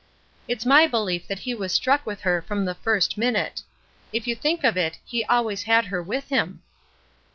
It's 0.47 0.65
my 0.65 0.87
belief 0.87 1.27
that 1.27 1.37
he 1.45 1.53
was 1.53 1.71
struck 1.71 2.07
with 2.07 2.21
her 2.21 2.41
from 2.41 2.65
the 2.65 2.73
first 2.73 3.19
minute. 3.19 3.61
If 4.11 4.25
you 4.25 4.33
think 4.35 4.63
of 4.63 4.75
it, 4.75 4.97
he 5.05 5.23
always 5.25 5.61
had 5.65 5.85
her 5.85 6.01
with 6.01 6.29
him. 6.29 6.63